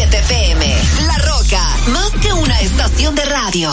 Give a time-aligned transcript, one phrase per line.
[0.00, 0.76] 101.7 FM.
[1.06, 3.72] La Roca, más que una estación de radio.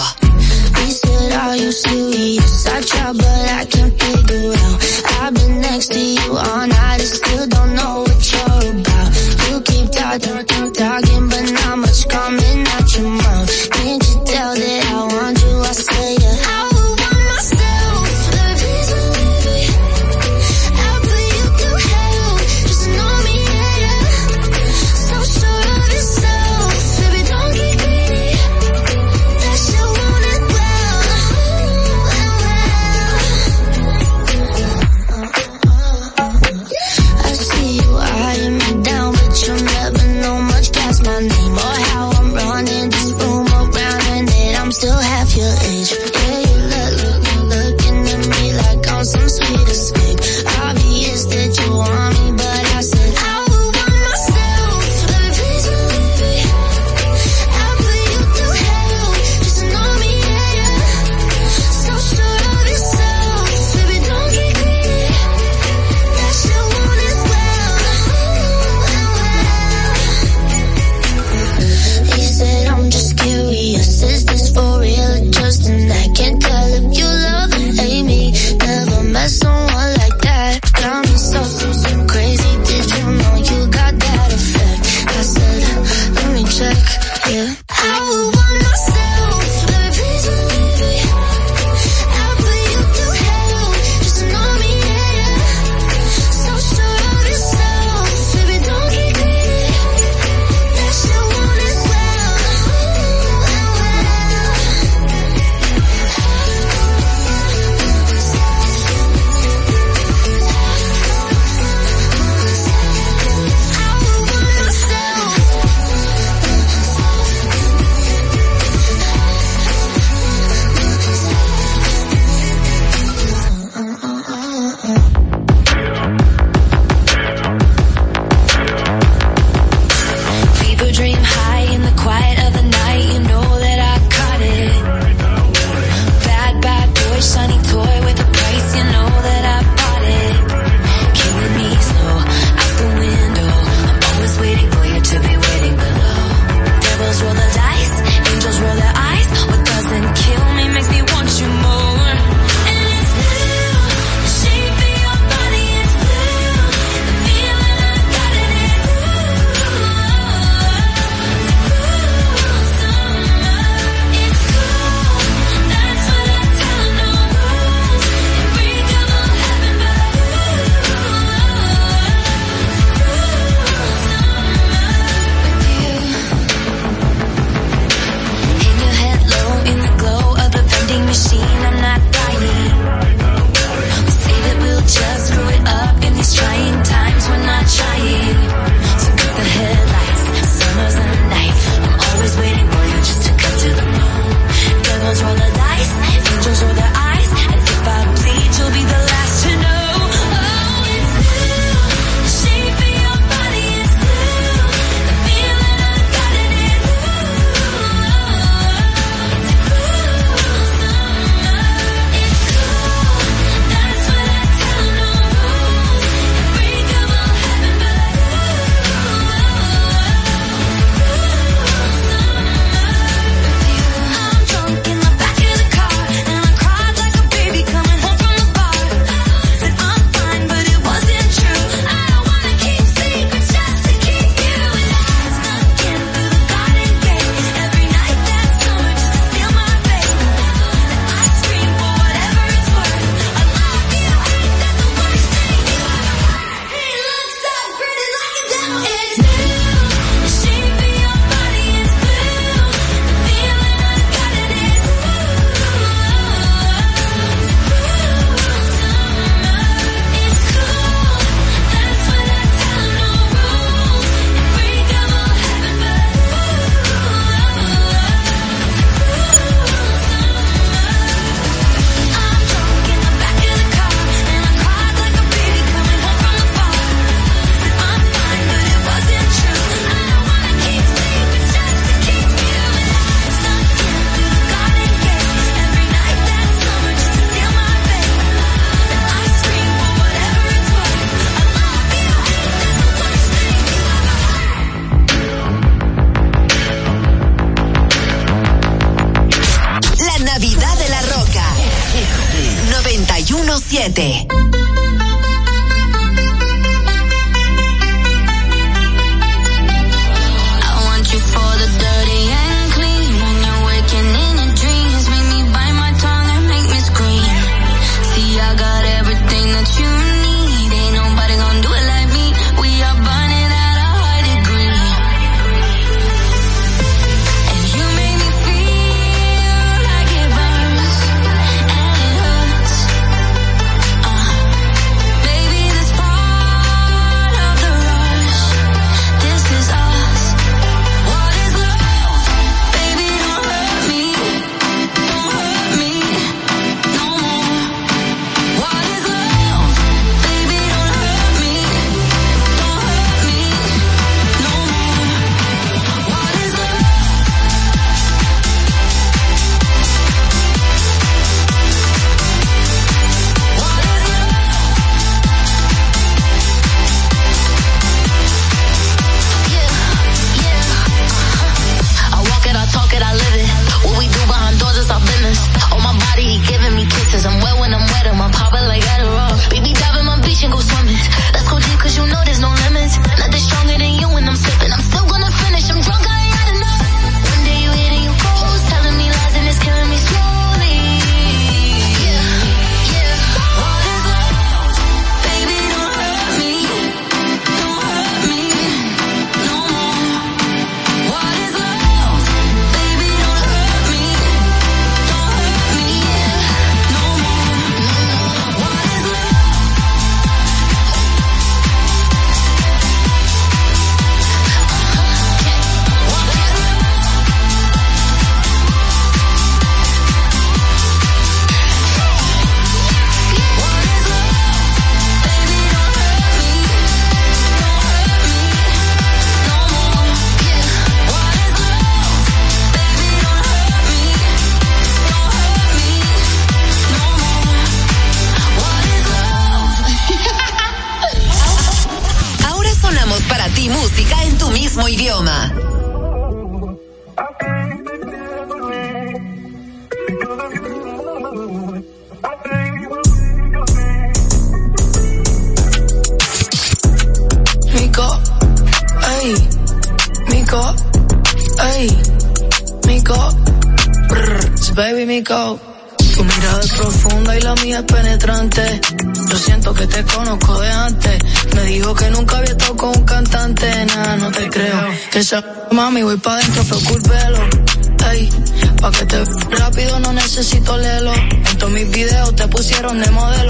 [10.78, 12.87] Talking, but much coming out.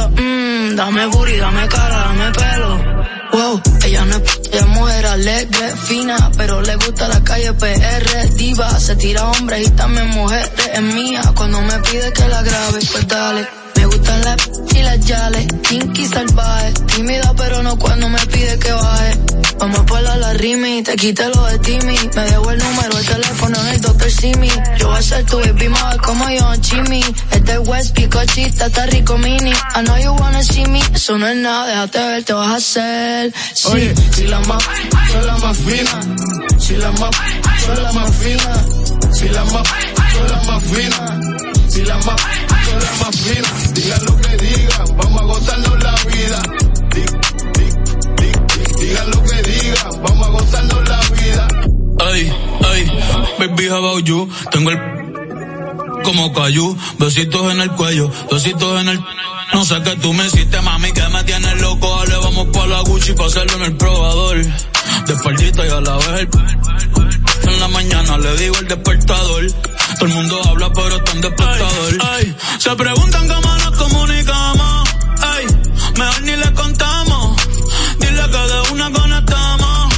[0.09, 2.97] Mmm, dame booty, dame cara, dame pelo.
[3.33, 8.29] Wow, ella no es, ella es mujer alegre, fina, pero le gusta la calle PR,
[8.35, 12.79] diva, se tira hombres y también mujeres, es mía, cuando me pide que la grabe,
[12.91, 13.66] pues dale
[20.97, 21.97] quítelo de Timmy.
[22.15, 24.11] Me debo el número, el teléfono en el Dr.
[24.11, 24.49] Simi.
[24.77, 27.03] Yo voy a ser tu baby mother como yo, Jimmy.
[27.31, 29.51] Este West Picochita, está rico mini.
[29.51, 30.81] I know you wanna see me.
[30.93, 33.33] Eso no es nada, déjate ver, te vas a hacer.
[33.53, 34.63] Sí, si la más,
[35.11, 36.01] soy la más fina.
[36.59, 37.11] Si la más,
[37.65, 39.13] soy la más fina.
[39.13, 39.67] Si la más,
[40.13, 41.19] soy la más fina.
[41.69, 42.21] Si la más,
[42.79, 43.73] la.
[43.73, 46.41] Digan lo que digan, vamos a gozarnos la vida.
[48.79, 51.47] Digan lo que digan, vamos a gozarnos la vida.
[51.99, 52.33] Ay,
[52.71, 52.91] ay,
[53.39, 54.29] baby, how about you?
[54.51, 54.97] Tengo el
[56.07, 58.99] como cayú, besitos en el cuello, besitos en el...
[59.53, 61.97] No sé qué tú me hiciste, mami, que me tienes loco.
[61.97, 64.37] Dale, vamos pa' la Gucci pa' hacerlo en el probador.
[64.37, 66.29] De y a la vez el...
[67.49, 69.47] En la mañana le digo el despertador.
[69.99, 71.97] Todo el mundo habla, pero está en despertador.
[72.11, 74.89] Ay, se preguntan cómo nos comunicamos.
[75.21, 75.45] Ay,
[75.97, 77.37] mejor ni le contamos
[77.99, 79.93] que de una conectamos.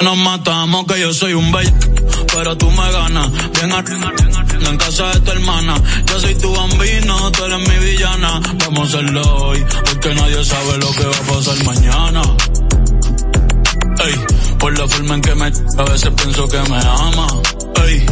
[0.00, 1.72] nos matamos, que yo soy un bello,
[2.32, 3.30] pero tú me ganas.
[3.52, 3.72] Bien
[4.68, 5.74] en casa de tu hermana.
[6.06, 8.40] Yo soy tu bambino, tú eres mi villana.
[8.64, 12.22] Vamos a hacerlo hoy, porque nadie sabe lo que va a pasar mañana.
[13.98, 14.14] Ey,
[14.58, 17.26] por la forma en que me a veces pienso que me ama.
[17.86, 18.06] Ey,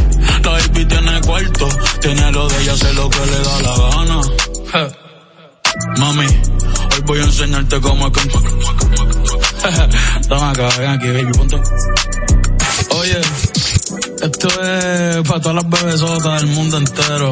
[0.45, 1.67] esta hippie tiene cuarto,
[2.01, 4.21] tiene lo de ella, hace lo que le da la gana.
[5.97, 8.29] Mami, hoy voy a enseñarte cómo es que...
[10.29, 11.31] Toma acá, ven aquí, baby.
[12.91, 13.21] Oye,
[14.21, 17.31] esto es para todas las bebesotas del mundo entero.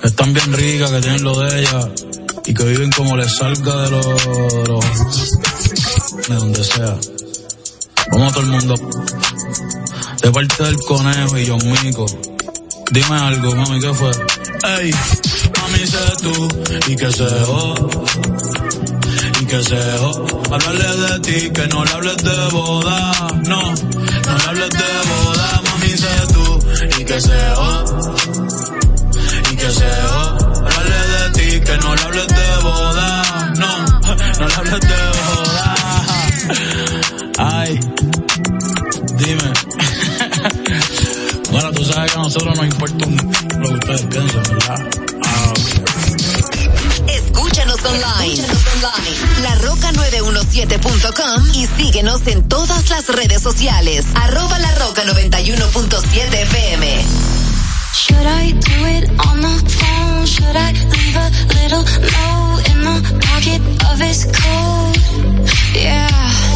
[0.00, 1.88] Que están bien ricas, que tienen lo de ellas.
[2.46, 4.06] Y que viven como les salga de los...
[6.26, 6.96] De donde sea.
[8.12, 8.74] Vamos a todo el mundo.
[10.22, 12.06] De parte del conejo y John Mico.
[12.90, 14.10] Dime algo, mami, ¿qué fue?
[14.78, 14.90] Ey,
[15.60, 16.48] mami, sé tú
[16.88, 17.74] y que se dejó.
[19.40, 20.26] Y que se dejó.
[20.52, 23.12] Háblale de ti, que no le hables de boda.
[23.44, 27.84] No, no le hables de boda, mami, sé tú y que se dejó.
[29.52, 30.22] Y que se dejó.
[30.66, 33.52] Háblale de ti, que no le hables de boda.
[33.58, 33.86] No,
[34.38, 34.95] no le hables de
[47.08, 48.44] Escúchanos online.
[51.54, 54.04] Y síguenos en todas las redes sociales.
[54.14, 57.04] Arroba la roca 91.7 FM.
[57.94, 60.26] Should I do it on the?
[60.26, 64.98] Should I leave a little note in the pocket of his coat?
[65.74, 66.55] Yeah.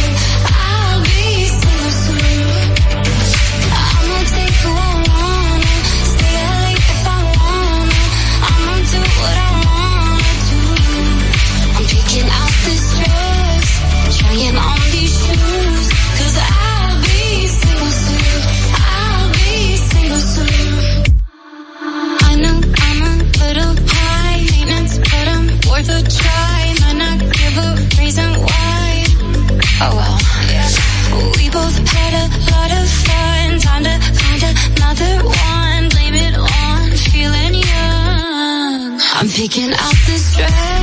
[39.41, 40.80] Taking out the stress.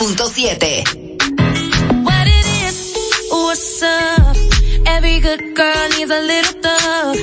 [0.00, 1.10] 107.7.
[3.30, 4.36] What's up?
[4.86, 7.18] Every good girl needs a little thug.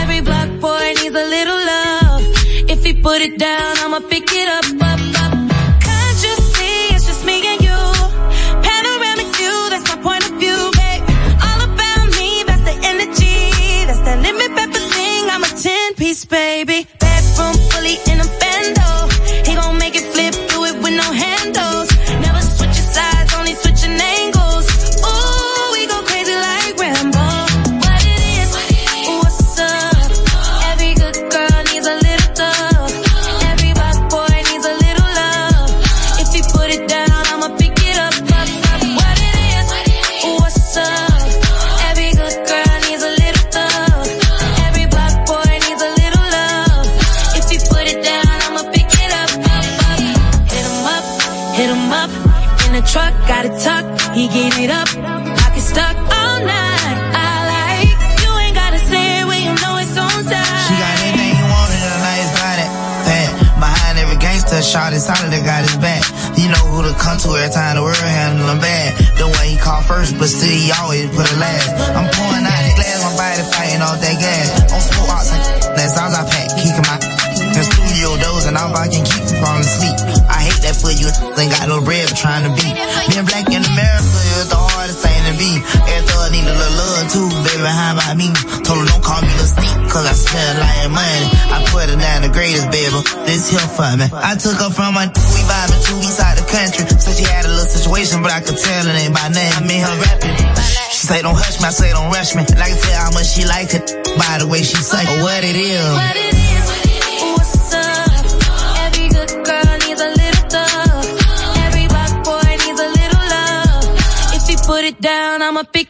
[0.00, 2.22] Every black boy needs a little love.
[2.68, 4.65] If he put it down, I'ma pick it up.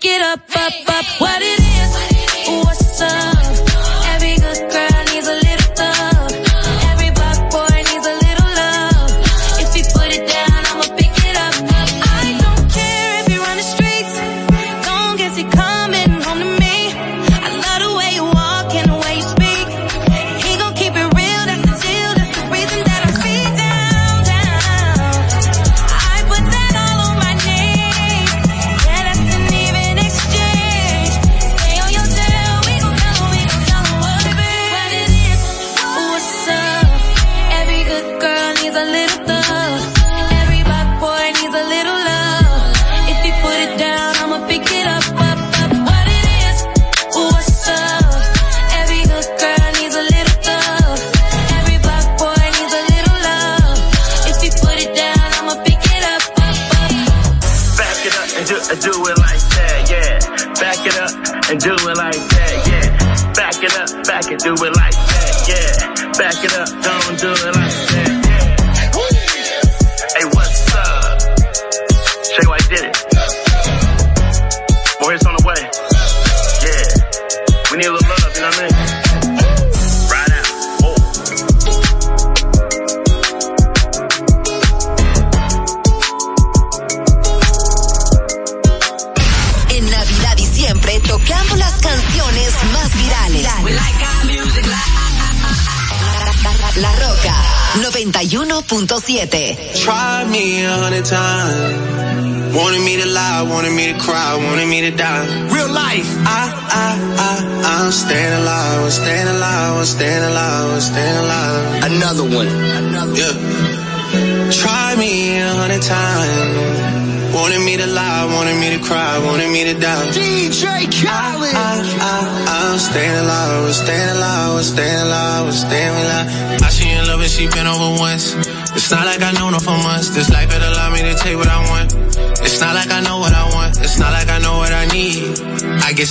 [0.00, 0.45] Pick it up.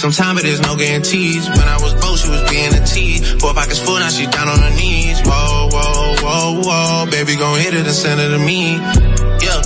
[0.06, 1.50] I get some time, but there's no guarantees.
[1.50, 3.26] When I was broke, she was being a tease.
[3.42, 5.20] Four pockets full, now she down on her knees.
[5.26, 7.10] Whoa, whoa, whoa, whoa.
[7.10, 8.78] Baby gon' hit it and send it to me.
[9.42, 9.66] Yeah.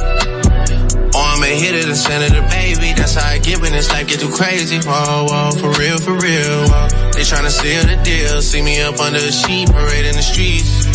[1.12, 2.96] Or I'ma hit it and send it to baby.
[2.96, 4.80] That's how I get when this life get too crazy.
[4.80, 6.72] Whoa, whoa, for real, for real.
[6.72, 6.88] Whoa.
[7.12, 8.42] They tryna seal the deal.
[8.42, 10.88] See me up under a sheet, parade in the streets.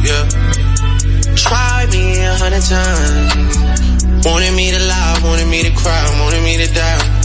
[0.00, 0.24] Yeah.
[1.36, 4.24] Try me a hundred times.
[4.24, 7.21] Wanted me to lie, wanted me to cry, wanted me to die.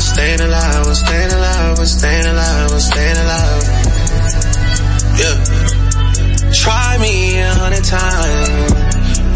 [0.00, 3.64] I'm staying alive, I'm staying alive, I'm staying alive, I'm staying alive.
[5.20, 5.36] Yeah.
[6.56, 8.72] Try me a hundred times.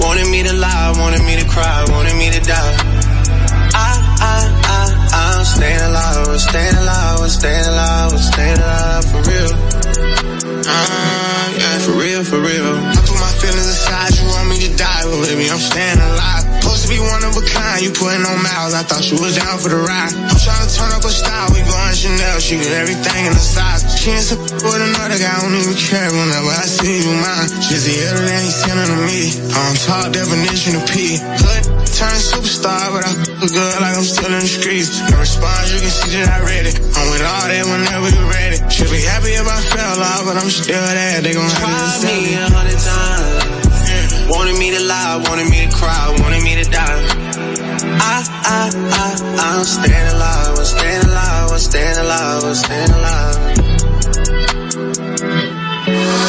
[0.00, 2.76] Wanted me to lie, wanted me to cry, wanted me to die.
[3.76, 3.92] I,
[4.24, 9.20] I, I, I'm staying alive, I'm staying alive, I'm staying alive, I'm staying alive for
[9.20, 9.52] real.
[10.64, 12.72] Uh, yeah, for real, for real.
[12.72, 16.53] I put my feelings aside, you want me to die, but baby, I'm staying alive.
[16.64, 19.36] Supposed to be one of a kind, you putting on miles, I thought you was
[19.36, 20.16] down for the ride.
[20.16, 23.44] I'm trying to turn up a style, we going Chanel, she get everything in the
[23.44, 23.84] size.
[24.00, 27.52] She ain't support with another guy, I don't even care whenever I see you mine.
[27.60, 29.20] She's the other than he's sending to me.
[29.52, 31.20] I'm top definition of P.
[31.20, 34.88] Hood turn superstar, but I feel good like I'm still in the streets.
[35.12, 36.80] No response, you can see that I read it.
[36.80, 38.56] I'm with all that whenever you ready.
[38.72, 41.20] Should be happy if I fell off, but I'm still there.
[41.22, 42.34] They gon' have to Try accept me me.
[42.34, 43.33] a hundred times.
[44.28, 47.04] Wanted me to lie, wanted me to cry, wanted me to die.
[48.00, 53.36] I, I, I, I'm staying alive, I'm staying alive, I'm staying alive, I'm staying alive.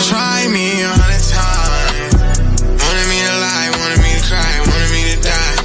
[0.10, 2.16] Try me a hundred times.
[2.84, 5.56] Wanted me to lie, wanted me to cry, wanted me to die.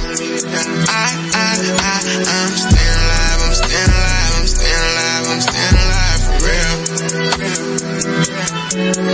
[0.87, 1.99] I, I, I,
[2.31, 6.75] I'm staying alive, I'm staying alive, I'm staying alive, I'm staying alive for real.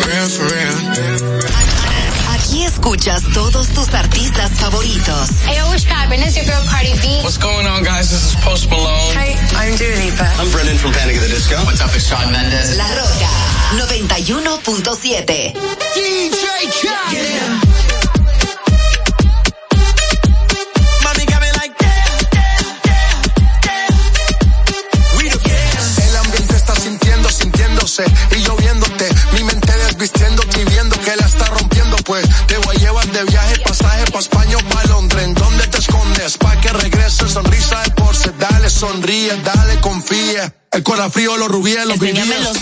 [0.06, 1.17] Real for real.
[2.98, 5.30] escuchas todos tus artistas favoritos.
[5.46, 6.22] Hey, what's poppin'?
[6.22, 7.22] It's your girl Cardi B.
[7.24, 8.10] What's going on, guys?
[8.10, 9.14] This is Post Malone.
[9.14, 10.26] Hi, I'm Dua Lipa.
[10.40, 11.56] I'm Brendan from Panic at the Disco.
[11.66, 11.94] What's up?
[11.94, 12.78] It's Shawn Mendes.
[12.78, 13.30] La Roca
[13.78, 15.54] 91.7.
[15.94, 17.14] DJ Khaled.
[17.14, 17.78] Yeah.
[27.32, 32.26] sintiéndose y lloviéndote, mi mente desvistiéndote y viendo que la está rompiendo, pues
[38.70, 40.54] sonríe, dale, confía.
[40.72, 42.58] El corazón frío, los rubíes, los Enséñame los.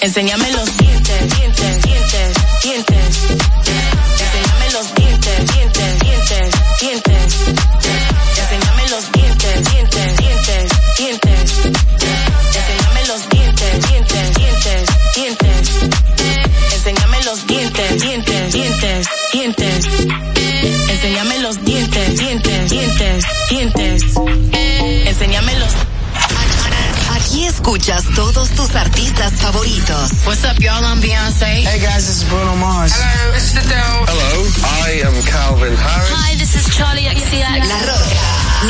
[0.00, 0.73] enséñame los
[29.74, 30.84] What's up, y'all?
[30.84, 31.64] I'm Beyonce.
[31.66, 32.92] Hey, guys, this is Bruno Mars.
[32.94, 33.50] Hello, it's
[34.06, 34.46] Hello,
[34.86, 36.10] I am Calvin Harris.
[36.14, 37.66] Hi, this is Charlie XCX.
[37.66, 37.80] La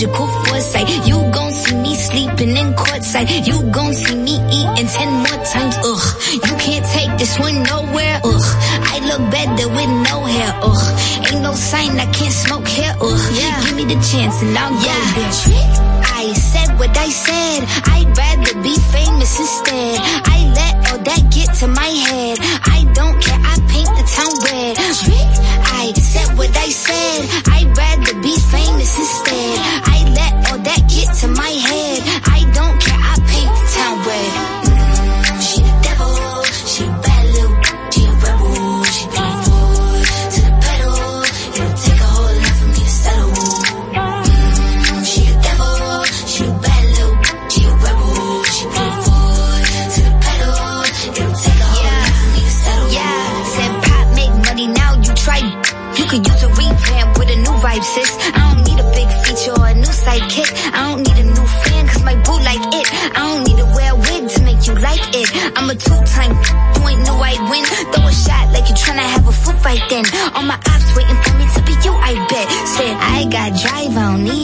[0.01, 0.50] 就哭。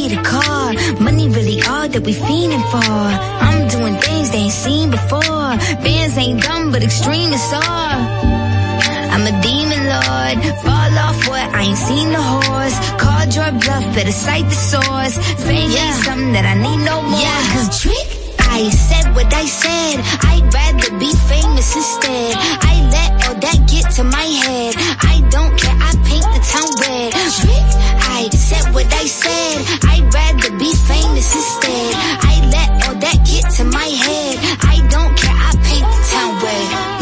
[0.08, 0.74] need a car.
[1.00, 2.94] Money really all that we fiending for.
[3.48, 5.52] I'm doing things they ain't seen before.
[5.84, 8.00] Bands ain't dumb, but extreme is all.
[9.14, 10.38] I'm a demon lord.
[10.64, 11.48] Fall off what?
[11.56, 12.78] I ain't seen the horse.
[13.02, 15.16] Called your bluff, better cite the source.
[15.44, 15.88] Fame yeah.
[15.88, 17.20] ain't something that I need no more.
[17.20, 18.08] Yeah, cause trick.
[18.40, 19.96] I said what I said.
[20.32, 22.32] I'd rather be famous instead.
[22.72, 24.74] I let all that get to my head.
[25.04, 25.76] I don't care.
[25.76, 27.12] I paint the town red.
[27.42, 28.07] Trick.
[28.18, 29.58] I said what I said.
[29.92, 31.94] I'd rather be famous instead.
[32.26, 34.40] I let all that get to my head.
[34.74, 35.38] I don't care.
[35.38, 36.97] I paint the town red.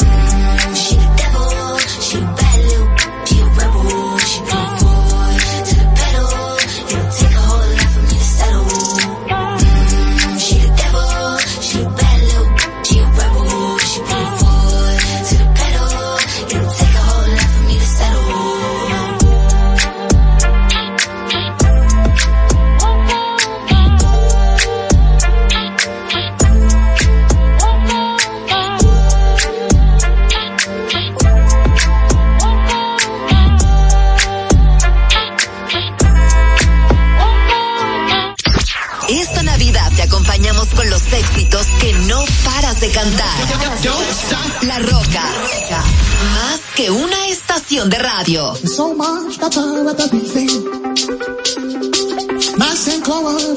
[47.89, 48.53] de radio.
[48.55, 49.87] So much better and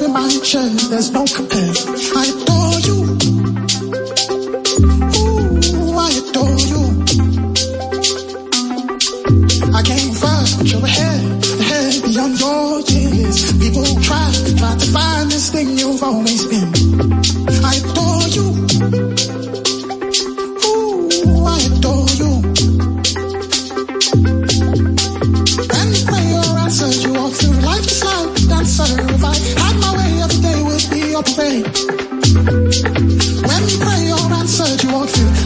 [0.03, 1.25] in my chair, there's no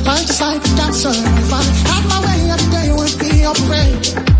[0.06, 1.10] I'd just like a dancer.
[1.10, 1.52] If
[2.08, 4.31] my way, every day would be.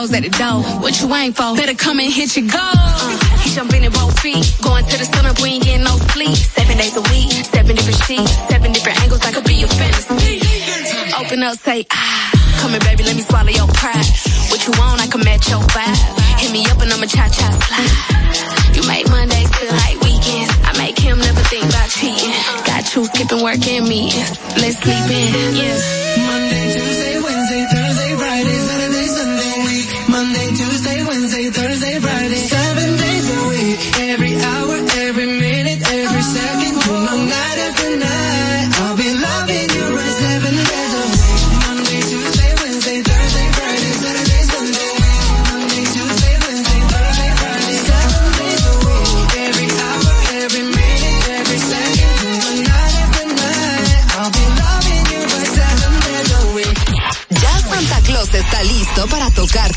[0.00, 0.64] closed at the door.
[0.80, 1.52] What you ain't for?
[1.56, 2.56] Better come and hit your goal.
[2.56, 4.40] Uh, he jumping in both feet.
[4.64, 6.36] Going to the sun up, we ain't getting no sleep.
[6.56, 9.20] Seven days a week, seven different sheets, seven different angles.
[9.20, 10.40] I could be your fantasy.
[11.20, 12.32] Open up, say ah.
[12.60, 14.08] Come here, baby, let me swallow your pride.
[14.48, 16.00] What you want, I can match your vibe.
[16.40, 17.92] Hit me up and I'ma cha cha slide.
[18.72, 20.48] You make Mondays feel like weekends.
[20.64, 22.32] I make him never think about cheating.
[22.64, 24.08] Got you skipping work and me.
[24.56, 25.28] Let's sleep in.
[26.24, 27.79] Monday, Tuesday, Wednesday, Thursday.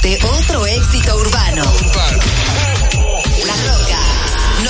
[0.04, 1.64] comparte otro éxito urbano.
[3.46, 4.00] La Roca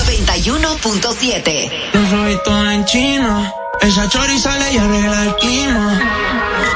[0.06, 1.70] 91.7.
[1.92, 3.52] Yo soy todo en China.
[3.80, 6.00] Esa chori sale y arregla el clima.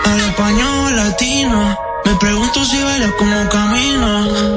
[0.04, 1.78] Al español latino.
[2.04, 4.56] Me pregunto si baila como camino.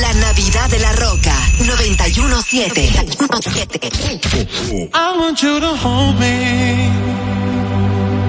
[0.00, 1.34] La Navidad de la Roca
[1.64, 2.90] 917.
[4.92, 6.90] I want you to hold me.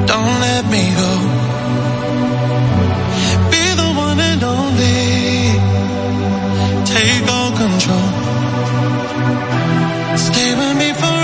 [0.06, 1.12] Don't let me go.
[3.52, 5.60] Be the one and only.
[6.86, 8.10] Take all control.
[10.16, 11.17] Stay with me forever.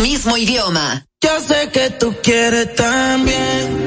[0.00, 1.06] Mismo idioma.
[1.20, 3.79] Yo sé que tú quieres también.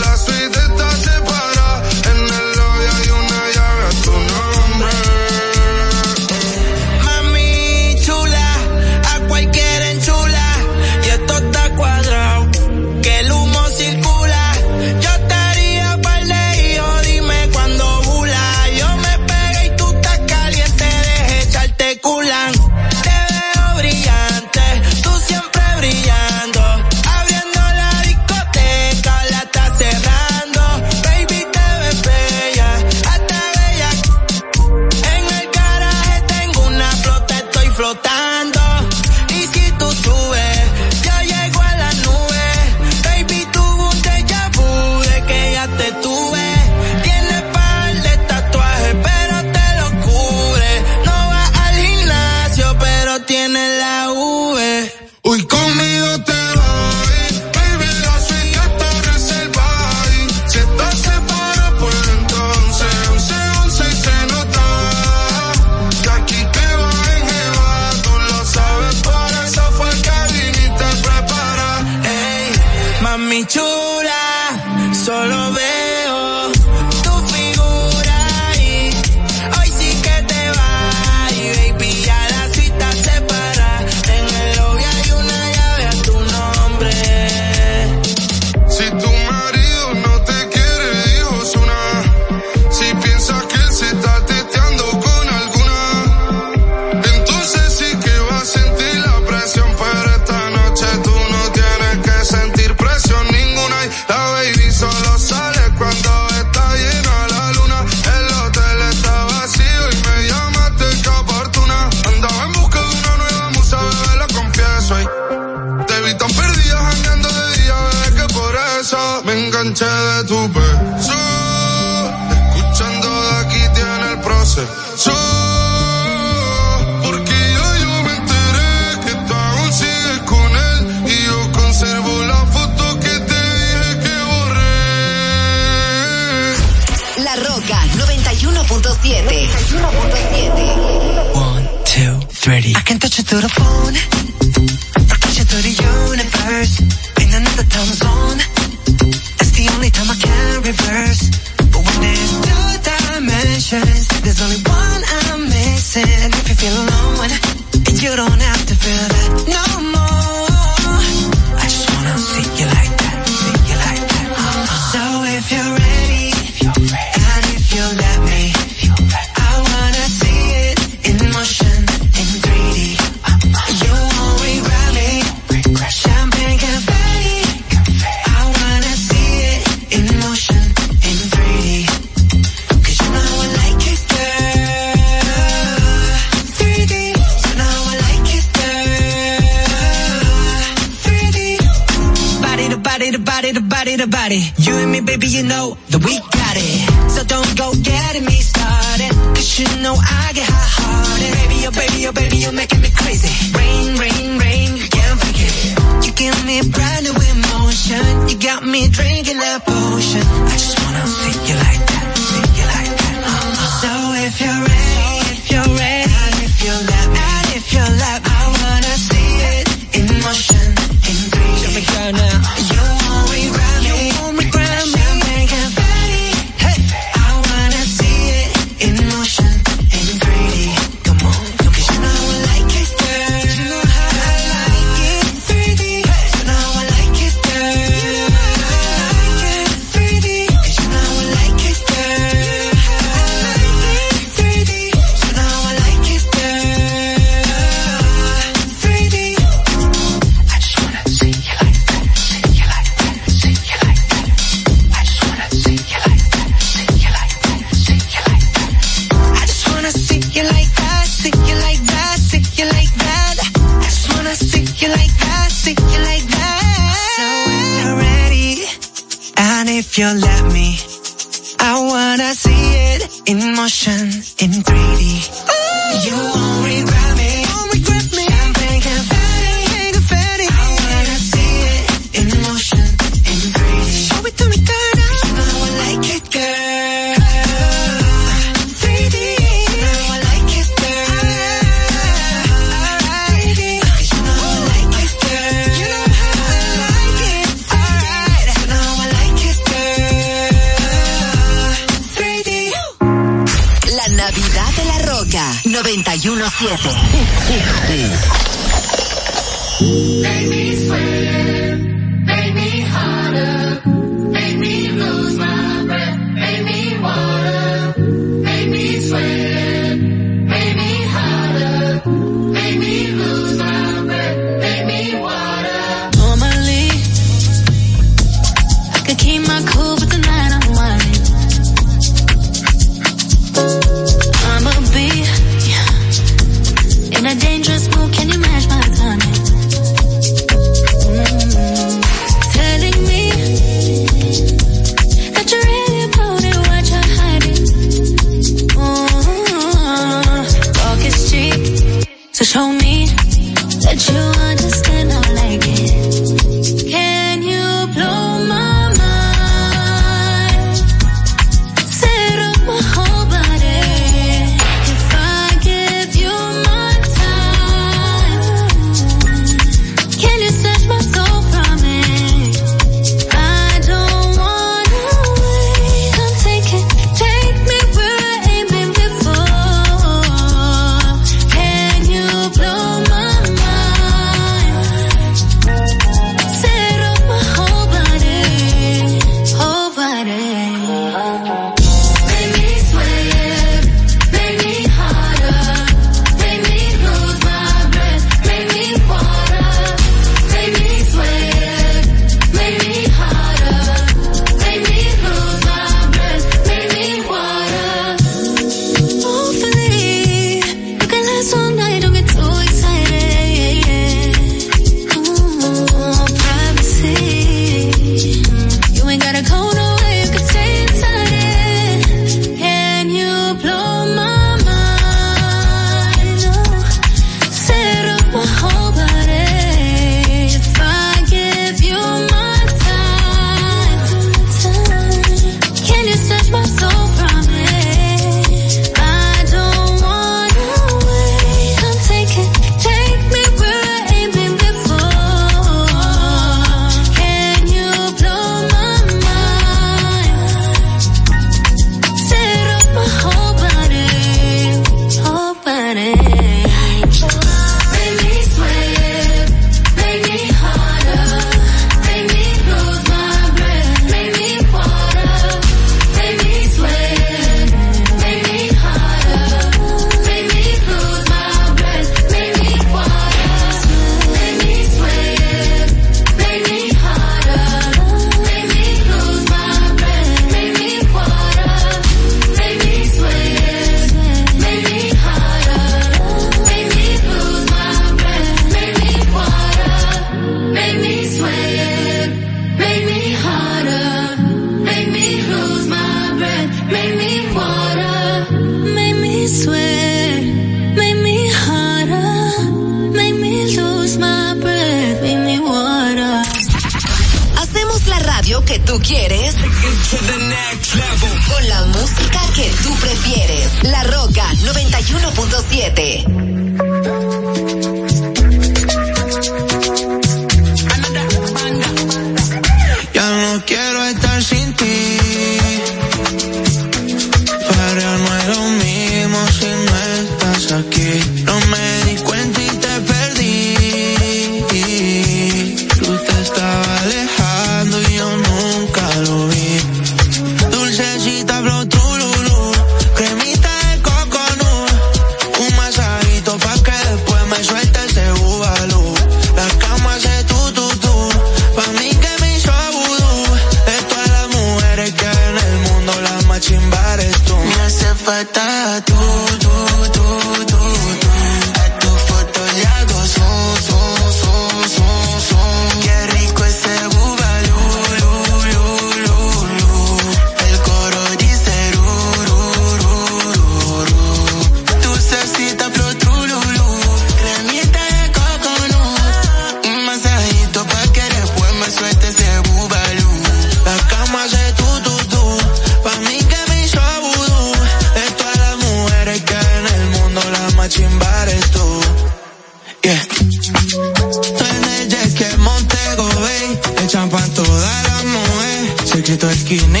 [599.71, 600.00] making it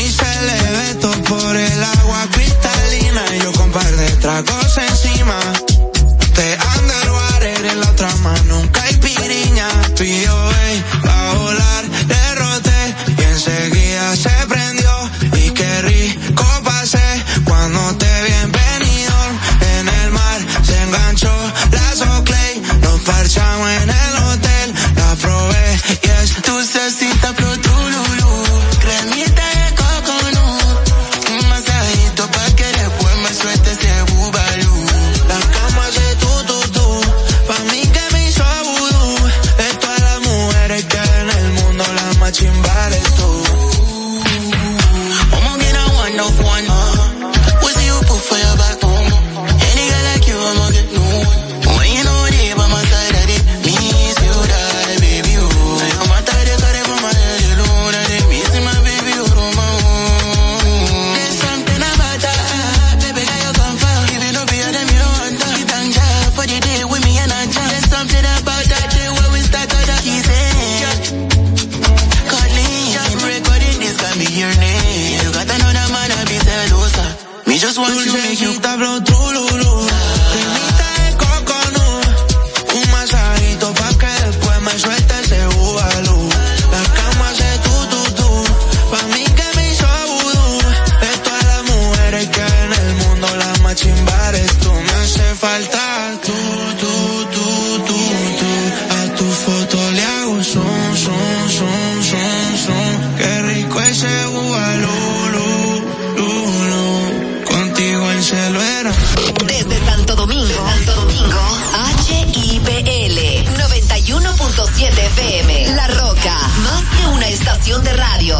[117.79, 118.37] de radio.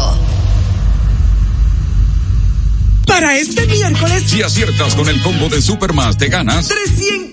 [3.06, 7.31] Para este miércoles, si aciertas con el combo de Supermas, te ganas 300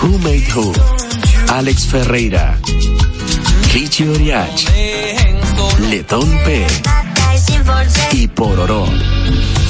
[0.00, 0.72] Who Made Who,
[1.48, 2.56] Alex Ferreira,
[3.74, 4.64] Richie Oriach,
[5.90, 7.07] Letón P
[8.12, 8.86] y Pororó.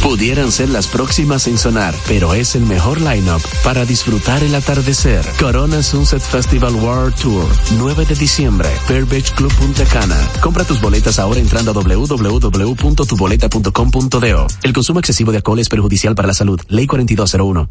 [0.03, 5.23] Pudieran ser las próximas en sonar, pero es el mejor lineup para disfrutar el atardecer.
[5.39, 10.17] Corona Sunset Festival World Tour, 9 de diciembre, Pearl Beach Club Punta Cana.
[10.41, 14.47] Compra tus boletas ahora entrando a www.tuboleta.com.do.
[14.63, 16.61] El consumo excesivo de alcohol es perjudicial para la salud.
[16.69, 17.69] Ley 4201.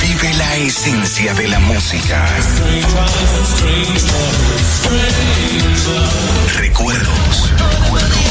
[0.00, 2.28] Vive la esencia de la música.
[6.56, 6.56] Recuerdos.
[6.56, 8.21] Recuerdos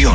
[0.00, 0.14] La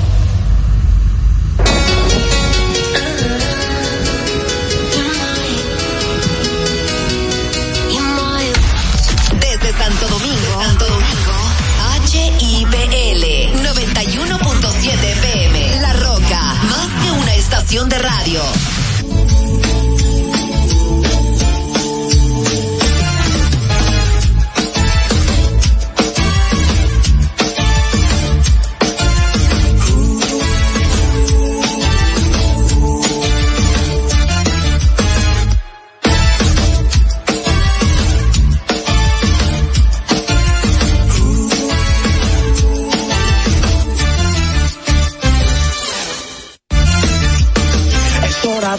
[17.51, 18.80] Estación de radio.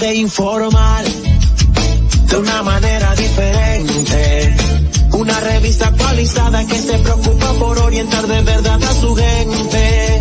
[0.03, 4.57] De informar de una manera diferente.
[5.13, 10.21] Una revista actualizada que se preocupa por orientar de verdad a su gente.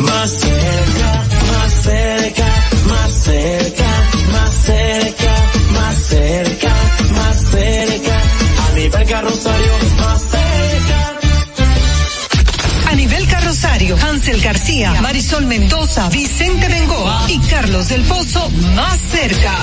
[0.00, 2.48] Más cerca, más cerca,
[2.88, 3.86] más cerca,
[4.32, 5.32] más cerca,
[5.72, 6.74] más cerca,
[7.12, 8.16] más cerca.
[8.66, 9.72] A nivel carrosario,
[13.92, 19.54] Hansel García, Marisol Mendoza, Vicente Bengoa y Carlos del Pozo más cerca.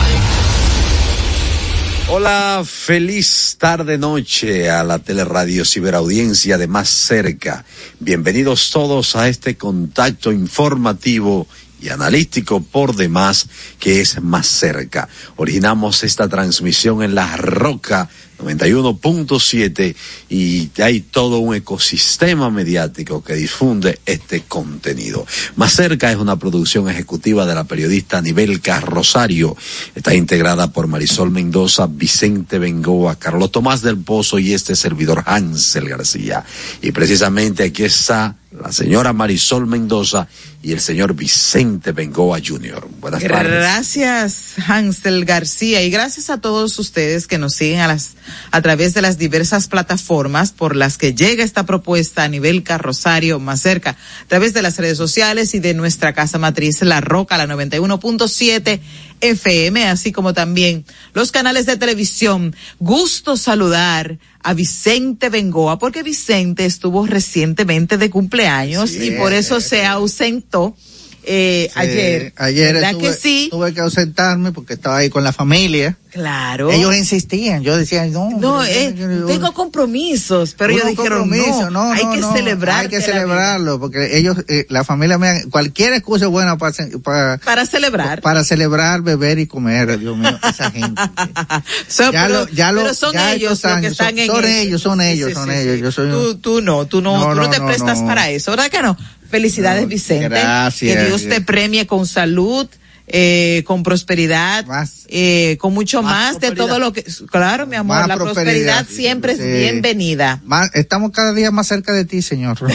[2.08, 7.66] Hola, feliz tarde noche a la teleradio ciberaudiencia de más cerca.
[8.00, 11.48] Bienvenidos todos a este contacto informativo
[11.82, 13.48] y analítico por demás
[13.80, 15.10] que es más cerca.
[15.36, 18.08] Originamos esta transmisión en La Roca
[18.42, 19.96] 91.7
[20.30, 25.26] y hay todo un ecosistema mediático que difunde este contenido.
[25.56, 29.56] Más cerca es una producción ejecutiva de la periodista Anibelca Rosario.
[29.96, 35.88] Está integrada por Marisol Mendoza, Vicente Bengoa, Carlos Tomás del Pozo y este servidor Hansel
[35.88, 36.44] García.
[36.82, 40.28] Y precisamente aquí está la señora Marisol Mendoza
[40.62, 42.86] y el señor Vicente Bengoa Jr.
[43.00, 43.52] Buenas tardes.
[43.52, 48.16] Gracias, Hansel García, y gracias a todos ustedes que nos siguen a las
[48.52, 53.40] a través de las diversas plataformas por las que llega esta propuesta a nivel carrosario
[53.40, 57.38] más cerca, a través de las redes sociales y de nuestra casa matriz La Roca,
[57.38, 58.82] la 91.7
[59.22, 62.56] FM, así como también los canales de televisión.
[62.80, 69.86] Gusto saludar a Vicente Bengoa, porque Vicente estuvo recientemente de cumpleaños y por eso se
[69.86, 70.76] ausentó
[71.24, 72.34] eh, Sí, ayer.
[72.38, 73.48] Ayer ¿Verdad tuve, que sí?
[73.52, 75.98] tuve que ausentarme porque estaba ahí con la familia.
[76.12, 76.70] Claro.
[76.72, 81.72] Ellos insistían, yo decía, no, No, eh, yo- yo- tengo compromisos, pero ellos dijeron compromisos,
[81.72, 82.80] no, hay no, que no, celebrar.
[82.82, 87.38] Hay que celebrarlo, porque ellos, eh, la familia mía, cualquier excusa es buena para, para,
[87.38, 88.22] Para celebrar.
[88.22, 91.02] para celebrar, beber y comer, Dios mío, esa gente.
[91.88, 94.28] So, Ya pero, lo- ya lo- pero son ya ellos los que están son- en
[94.28, 97.30] son ellos, son ellos, son ellos, yo soy un- tú, tú no, tú no, No,
[97.30, 98.08] tú no, no, te no, prestas no.
[98.08, 98.98] para eso, ¿verdad que no?
[99.32, 100.30] Felicidades, Vicente.
[100.30, 100.96] gracias.
[100.98, 102.68] Que Dios te premie con salud.
[103.14, 104.64] Eh, con prosperidad,
[105.10, 108.88] eh, con mucho más, de todo lo que, claro, mi amor, Más la prosperidad, prosperidad,
[108.88, 109.42] siempre sí.
[109.42, 110.40] es bienvenida.
[110.46, 112.58] Más- estamos cada día más cerca de ti, señor.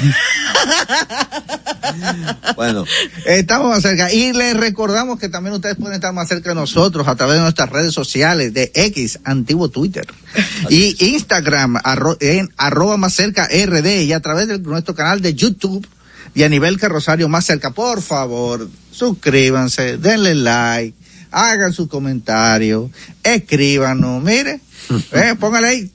[2.56, 2.84] Bueno,
[3.24, 4.12] Estamos más cerca.
[4.12, 7.42] Y les recordamos que también ustedes pueden estar más cerca de nosotros a través de
[7.42, 10.06] nuestras redes sociales de X, antiguo Twitter,
[10.68, 15.34] y Instagram, arro- en arroba más cerca RD, y a través de nuestro canal de
[15.34, 15.86] YouTube
[16.36, 17.70] y a nivel que Rosario más cerca.
[17.70, 20.94] Por favor, suscríbanse, denle like,
[21.30, 22.90] hagan su comentario,
[23.22, 24.60] escríbanos, mire,
[25.12, 25.90] eh, póngale ahí,